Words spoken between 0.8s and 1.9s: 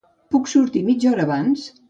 mitja hora abans?